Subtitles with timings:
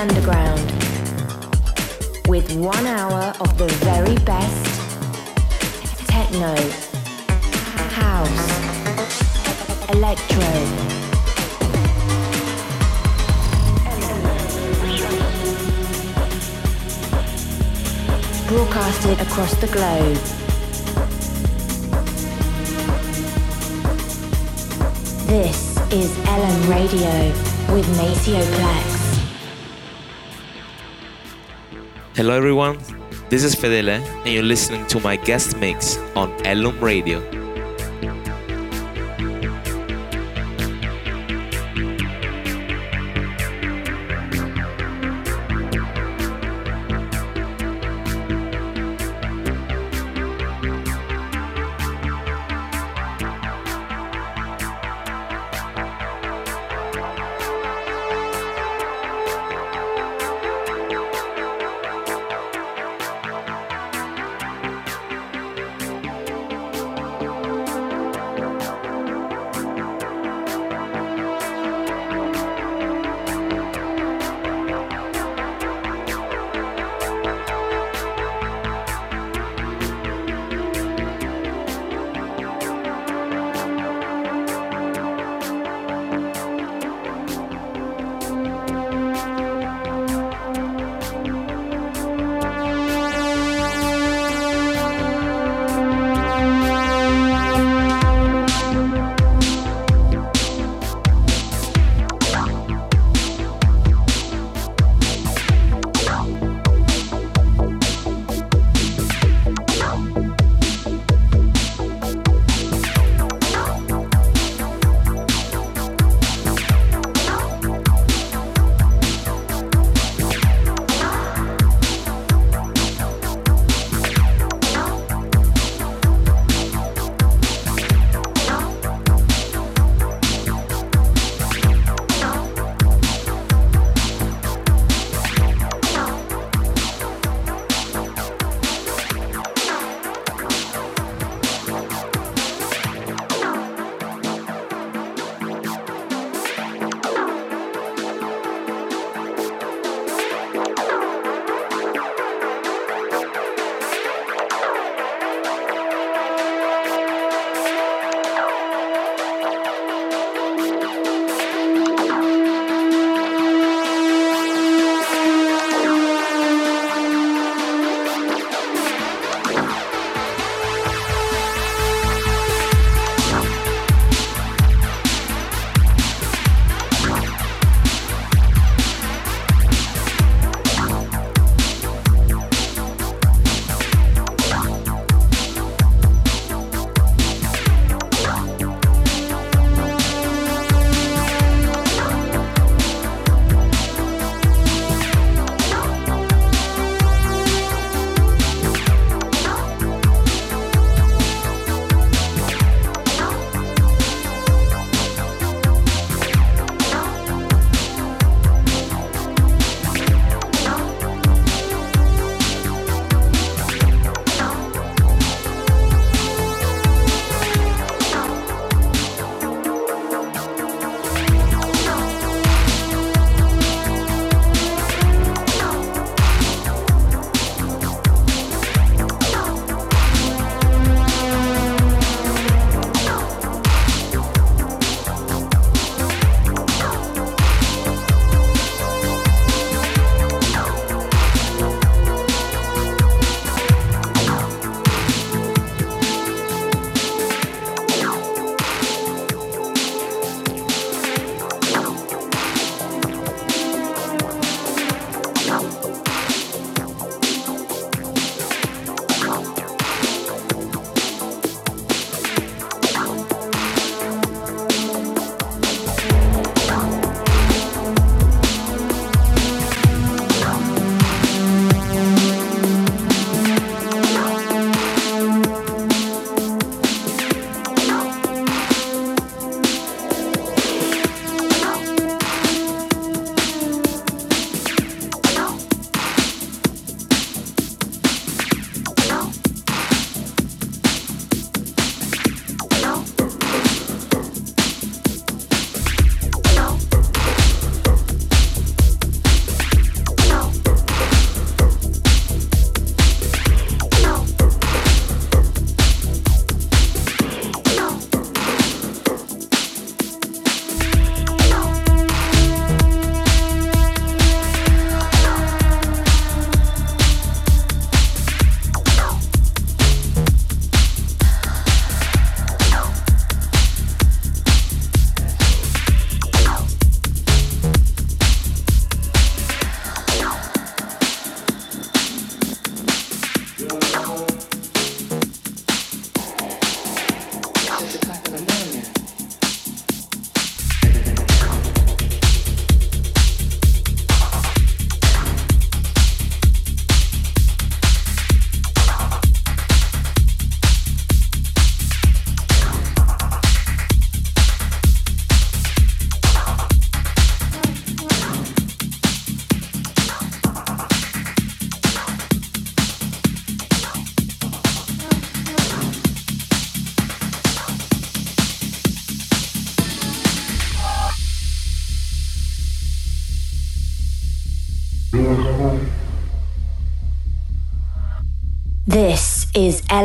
[0.00, 0.58] underground
[2.26, 4.64] with one hour of the very best
[6.08, 6.54] techno,
[7.92, 8.48] house,
[9.90, 10.52] electro.
[18.48, 20.16] Broadcasted across the globe.
[25.26, 28.89] This is Ellum Radio with Maceo Plex.
[32.20, 32.76] Hello everyone,
[33.30, 37.39] this is Fedele and you're listening to my guest mix on Ellum Radio.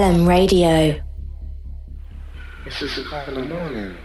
[0.06, 1.02] Is Radio.
[2.66, 3.98] It's six o'clock in the morning.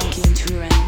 [0.00, 0.79] funky and to and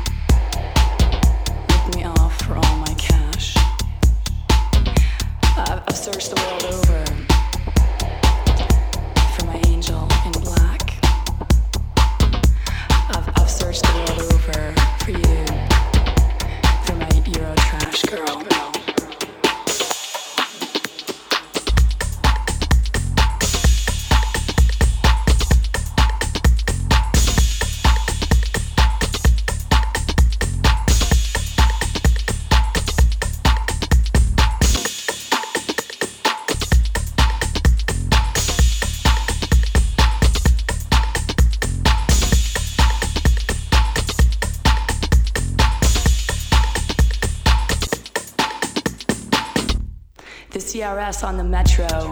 [51.13, 52.12] us on the metro.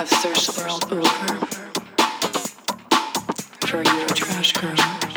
[0.00, 1.04] I've searched world over
[3.66, 5.09] for your trash girl.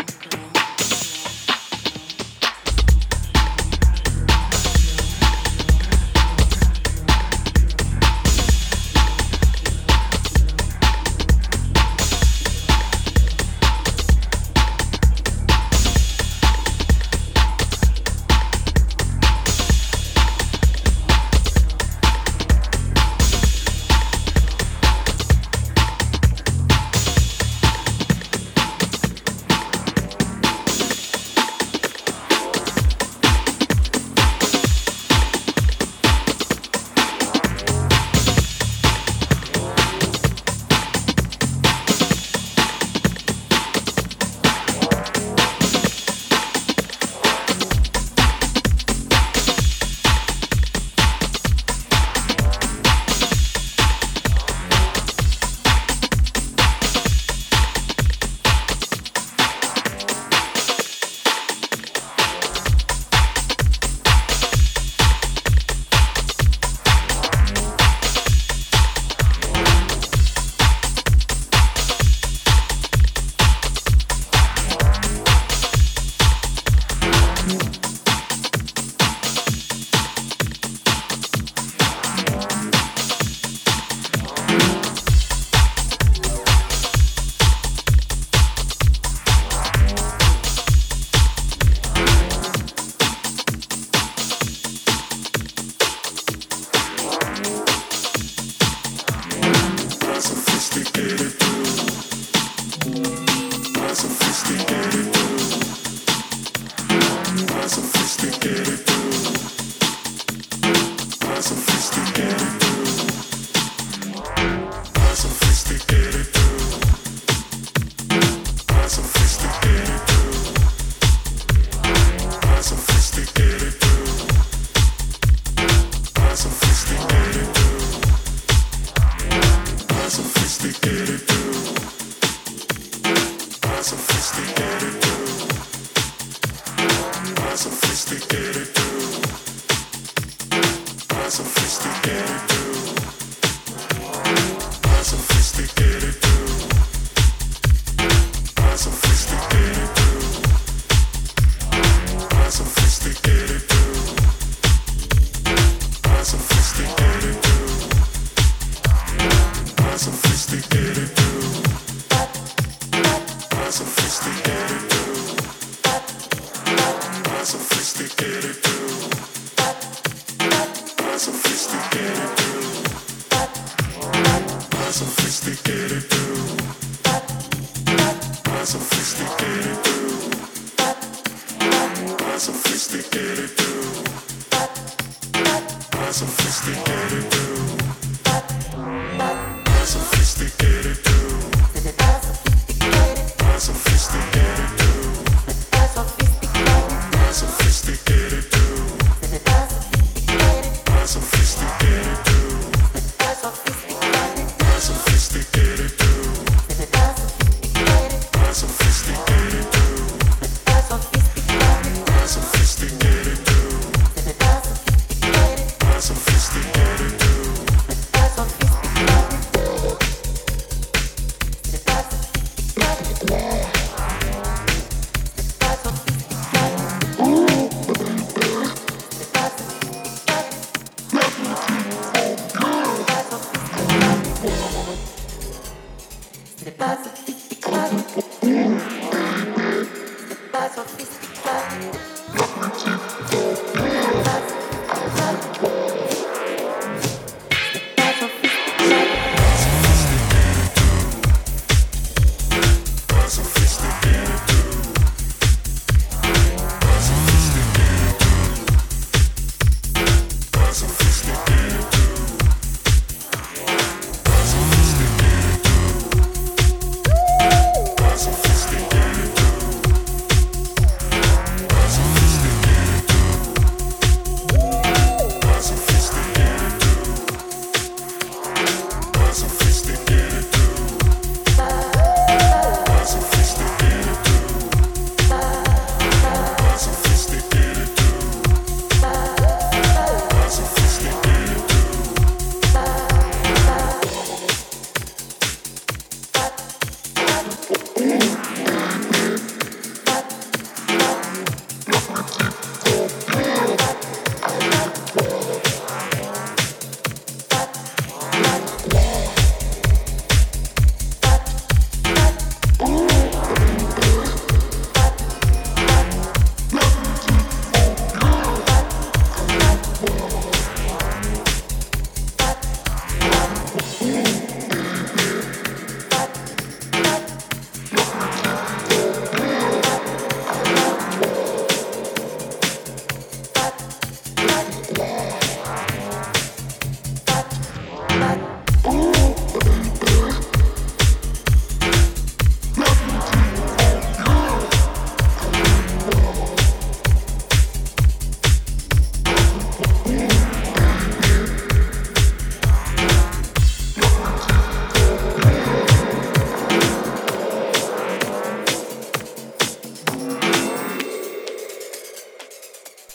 [111.84, 112.62] Just to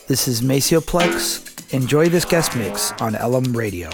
[0.09, 1.71] This is Maceo Plex.
[1.71, 3.89] Enjoy this guest mix on Ellum Radio.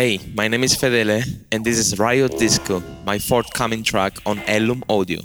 [0.00, 4.82] Hey, my name is Fedele, and this is Riot Disco, my forthcoming track on Ellum
[4.88, 5.20] Audio.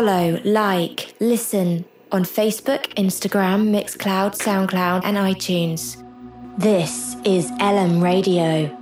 [0.00, 6.02] follow, like, listen on Facebook, Instagram, Mixcloud, Soundcloud, and iTunes.
[6.56, 8.74] This is Ellum Radio.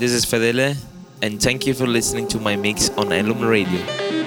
[0.00, 0.78] This is Fedele,
[1.20, 4.19] and thank you for listening to my mix on Ellum Radio.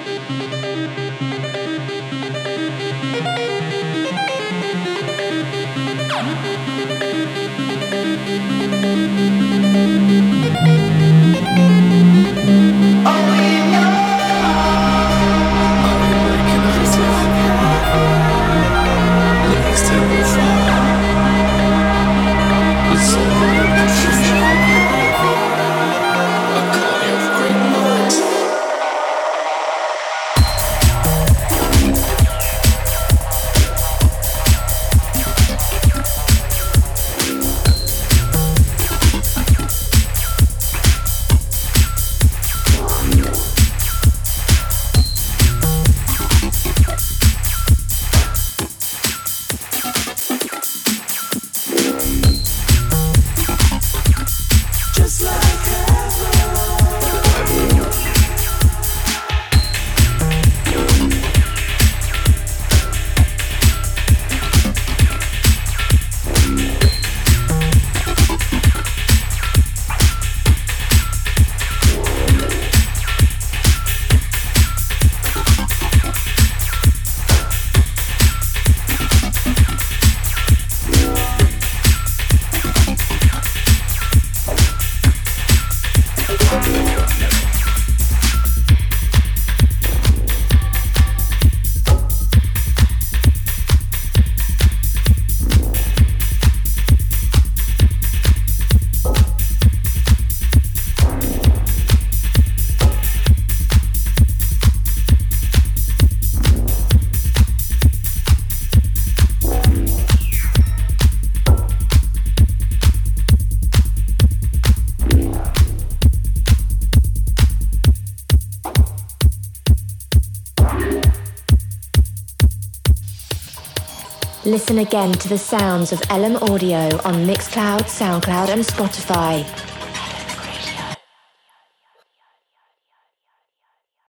[124.64, 129.63] Listen again to the sounds of Ellum Audio on Mixcloud, SoundCloud, and Spotify.